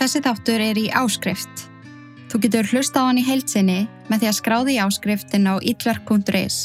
[0.00, 1.66] Þessi þáttur er í áskrift.
[2.32, 6.56] Þú getur hlusta á hann í heilsinni með því að skráði í áskriftin á itverk.is.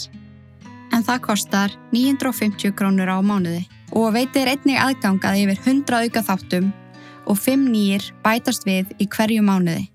[0.96, 6.72] En það kostar 950 krónur á mánuði og veitir einnig aðgangað yfir 100 auka þáttum
[7.28, 9.90] og 5 nýjir bætast við í hverju mánuði.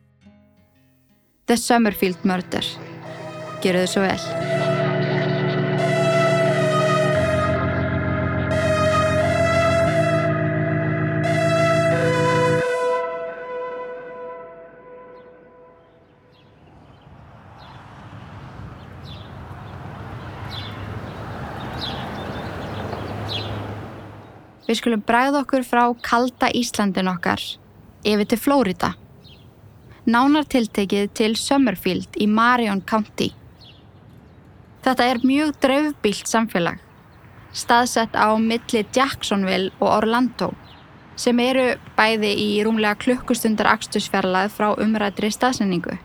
[1.48, 2.66] The Summerfield Murder.
[3.64, 4.39] Gjör þau svo vel.
[24.70, 27.42] Við skulum bræða okkur frá kalda Íslandin okkar
[28.06, 28.92] yfir til Flórida.
[30.06, 33.32] Nánar tiltekið til Summerfield í Marion County.
[34.86, 36.78] Þetta er mjög draufbílt samfélag,
[37.50, 40.52] staðsett á milli Jacksonville og Orlando,
[41.18, 41.66] sem eru
[41.98, 45.98] bæði í rúmlega klukkustundar axtusfjarlað frá umrættri staðsendingu.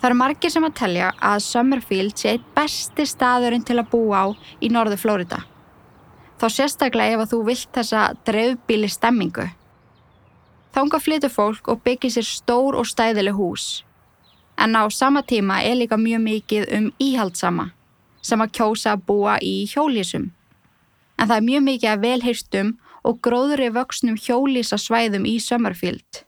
[0.00, 4.24] Það eru margir sem að telja að Summerfield sé eitt besti staðurinn til að búa
[4.24, 4.26] á
[4.64, 5.44] í norðu Flórida
[6.42, 9.46] þá sérstaklega ef að þú vilt þessa dreifbíli stemmingu.
[10.74, 13.84] Þánga flytur fólk og byggir sér stór og stæðileg hús.
[14.58, 17.70] En á sama tíma er líka mjög mikið um íhaldsama
[18.22, 20.30] sem að kjósa að búa í hjólísum.
[21.18, 22.74] En það er mjög mikið að velhyrstum
[23.06, 26.24] og gróðri vöxnum hjólísasvæðum í Summerfield.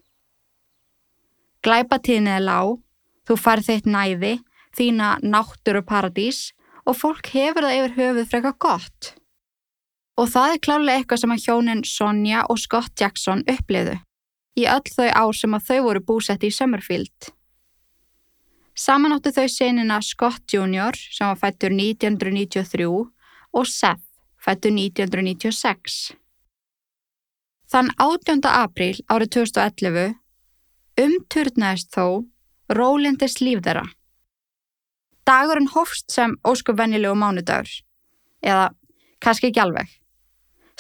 [1.64, 2.78] Glæpatíðin er lág,
[3.26, 4.32] þú farið þeitt næði,
[4.76, 6.52] þína nátturu paradís
[6.84, 9.14] og fólk hefur það yfir höfuð freka gott.
[10.20, 13.96] Og það er klálega eitthvað sem að hjónin Sonja og Scott Jackson uppliðu
[14.54, 17.32] í öll þau ár sem að þau voru búsett í Summerfield.
[18.74, 20.94] Saman áttu þau senina Scott Jr.
[20.94, 24.06] sem var fættur 1993 og Seth
[24.42, 26.14] fættur 1996.
[27.70, 28.42] Þann 18.
[28.50, 30.14] apríl árið 2011
[31.00, 32.22] umturnaðist þó
[32.70, 33.86] rólindist líf þeirra.
[35.24, 37.70] Dagurinn hófst sem óskupvennilegu mánudagur,
[38.44, 38.68] eða
[39.24, 39.88] kannski ekki alveg.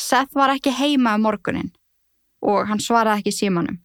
[0.00, 1.70] Seth var ekki heima um morgunin
[2.44, 3.78] og hann svaraði ekki símanum.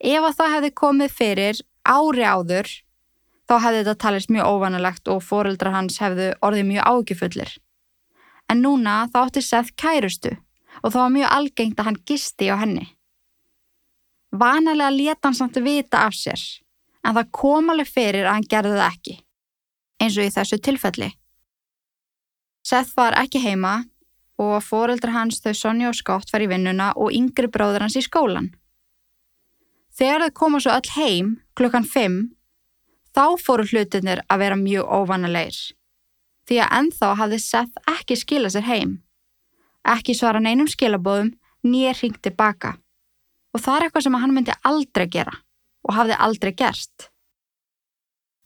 [0.00, 2.70] Ef að það hefði komið fyrir ári áður
[3.50, 7.52] þá hefði þetta talist mjög óvanalegt og foreldra hans hefðu orðið mjög ágifullir.
[8.50, 10.32] En núna þá átti Seth kærustu
[10.80, 12.86] og það var mjög algengt að hann gisti á henni.
[14.30, 16.40] Vanalega leta hann samt vita af sér
[17.04, 19.14] en það kom alveg fyrir að hann gerði það ekki,
[20.00, 21.08] eins og í þessu tilfelli.
[22.62, 23.80] Seth var ekki heima
[24.40, 28.04] og foreldra hans þau Sonja og Scott var í vinnuna og yngri bróður hans í
[28.04, 28.50] skólan.
[29.96, 32.16] Þegar þau koma svo öll heim klukkan 5,
[33.12, 35.60] þá fóru hlutinir að vera mjög óvanalegir.
[36.48, 38.96] Því að ennþá hafði Seth ekki skilað sér heim.
[39.86, 41.34] Ekki svara neinum skilabóðum,
[41.66, 42.74] nýja ringt tilbaka.
[43.54, 45.36] Og það er eitthvað sem hann myndi aldrei gera
[45.86, 47.10] og hafði aldrei gerst.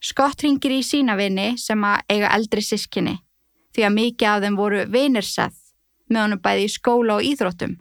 [0.04, 3.18] Scott ringir í sína vini sem að eiga eldri sískinni
[3.74, 5.63] því að mikið af þeim voru vinir Seth
[6.10, 7.76] með honum bæði í skóla og íþróttum.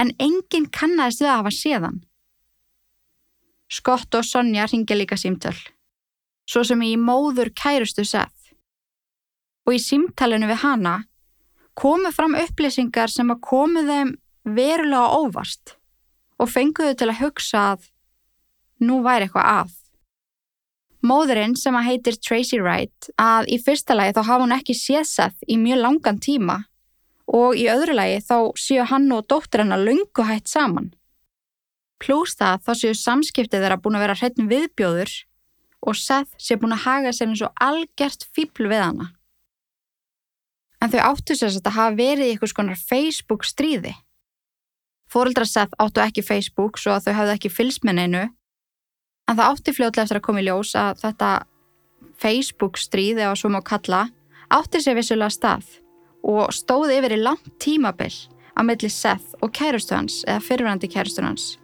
[0.00, 2.02] En enginn kannast við að hafa séðan.
[3.70, 5.56] Skott og Sonja ringja líka símtöl,
[6.46, 8.52] svo sem í móður kærustu seth.
[9.64, 10.96] Og í símtalenu við hana
[11.74, 14.12] komu fram upplýsingar sem að komu þeim
[14.44, 15.78] verulega óvast
[16.38, 17.88] og fenguðu til að hugsa að
[18.84, 19.72] nú væri eitthvað að.
[21.04, 25.04] Móðurinn sem að heitir Tracy Wright að í fyrsta lagi þá hafa hún ekki séð
[25.08, 26.62] seth í mjög langan tíma
[27.34, 30.92] og í öðru lagi þá séu hann og dóttur hennar lungu hætt saman.
[32.02, 35.12] Plús það þá séu samskiptið þeirra búin að vera hreitn viðbjóður
[35.84, 39.10] og Seth sé búin að haga sér eins og algjört fíbl við hana.
[40.82, 43.94] En þau áttu sér að hafa verið í eitthvað skonar Facebook stríði.
[45.10, 48.24] Fóreldra Seth áttu ekki Facebook svo að þau hafði ekki neinu
[49.28, 51.30] en það átti fljóðlega eftir að koma í ljós að þetta
[52.20, 54.06] Facebook stríði eða svo má kalla
[54.52, 55.83] átti sér vissulega stað
[56.24, 58.16] og stóði yfir í langt tímabill
[58.56, 61.58] á melli Seth og kærustu hans eða fyrirvændi kærustu hans.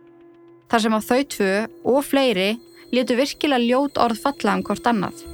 [0.71, 1.53] Þar sem á þau tvö
[1.89, 2.51] og fleiri
[2.93, 5.25] létu virkilega ljót orð falla um hvort annað.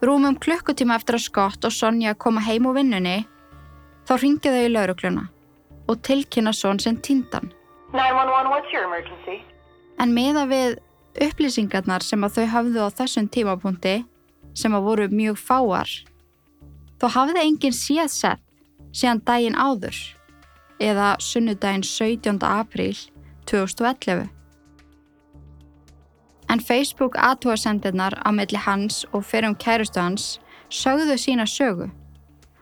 [0.00, 3.18] Rúmum klukkutíma eftir að Scott og Sonja koma heim úr vinnunni
[4.08, 5.24] þá ringið þau í laurugluna
[5.90, 7.50] og tilkynna Son sem tindan.
[10.00, 10.78] En meða við
[11.18, 13.96] upplýsingarnar sem að þau hafðu á þessum tímapunkti
[14.54, 15.90] sem að voru mjög fáar
[17.00, 18.44] þá hafði enginn séð sett
[18.92, 19.96] síðan daginn áður
[20.80, 22.40] eða sunnudaginn 17.
[22.46, 22.96] apríl
[23.50, 24.28] 2011.
[26.50, 30.38] En Facebook aðtóasendirnar á milli hans og fyrir um kærustu hans
[30.70, 31.90] sögðu sína sögu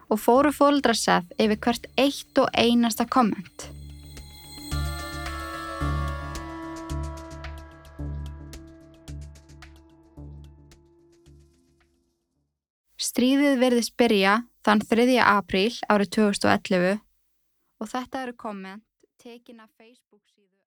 [0.09, 3.69] og fóru fóldra Seth yfir hvert eitt og einasta komment.
[12.99, 14.31] Stríðið verðist byrja
[14.67, 15.05] þann 3.
[15.23, 16.97] apríl árið 2011
[17.79, 18.83] og þetta eru komment
[19.23, 20.58] tekin af Facebook síðu